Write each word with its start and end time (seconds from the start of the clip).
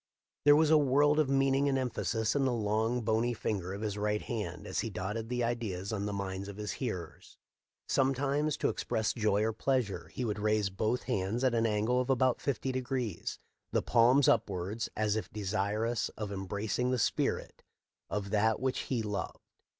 There 0.45 0.55
was 0.55 0.71
a 0.71 0.79
world 0.79 1.19
of 1.19 1.29
meaning 1.29 1.69
and 1.69 1.77
emphasis 1.77 2.35
in 2.35 2.43
the 2.43 2.51
long, 2.51 3.01
bony 3.01 3.35
finger 3.35 3.71
of 3.71 3.81
his 3.81 3.99
right 3.99 4.23
hand 4.23 4.65
as 4.65 4.79
he 4.79 4.89
dotted 4.89 5.29
the 5.29 5.43
ideas 5.43 5.93
on 5.93 6.07
the 6.07 6.11
minds 6.11 6.47
of 6.47 6.57
his 6.57 6.71
hearers. 6.71 7.37
Sometimes, 7.87 8.57
to 8.57 8.69
express 8.69 9.13
joy 9.13 9.43
or 9.43 9.53
pleasure, 9.53 10.07
he 10.07 10.25
would 10.25 10.39
raise 10.39 10.71
both 10.71 11.03
hands 11.03 11.43
at 11.43 11.53
an 11.53 11.67
angle 11.67 12.01
of 12.01 12.09
about 12.09 12.41
fifty 12.41 12.71
degrees, 12.71 13.37
the 13.71 13.83
palms 13.83 14.27
upwards, 14.27 14.89
as 14.97 15.15
if 15.15 15.31
desirous 15.31 16.09
of 16.17 16.31
embracing 16.31 16.89
the 16.89 16.97
spirit 16.97 17.61
of 18.09 18.31
that 18.31 18.59
which 18.59 18.79
he 18.89 19.03
loved. 19.03 19.37